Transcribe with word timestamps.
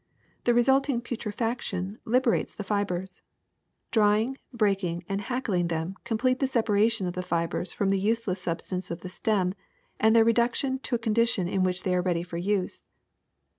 The 0.45 0.55
resulting 0.55 0.99
putrefaction 0.99 1.99
lib 2.05 2.23
erates 2.23 2.55
the 2.55 2.63
fibers. 2.63 3.21
Dry 3.91 4.21
ing, 4.21 4.37
breaking, 4.51 5.03
and 5.07 5.21
hack 5.21 5.47
ling 5.47 5.67
them 5.67 5.93
complete 6.05 6.39
the 6.39 6.47
separation 6.47 7.05
of 7.05 7.13
the 7.13 7.21
fibers 7.21 7.71
from 7.71 7.89
the 7.89 7.99
useless 7.99 8.41
substance 8.41 8.89
of 8.89 9.01
the 9.01 9.09
stem 9.09 9.53
and 9.99 10.15
their 10.15 10.25
reduc 10.25 10.55
tion 10.55 10.79
to 10.79 10.95
a 10.95 10.97
condition 10.97 11.47
in 11.47 11.61
which 11.61 11.83
they 11.83 11.93
are 11.93 12.01
ready 12.01 12.23
for 12.23 12.37
use. 12.37 12.87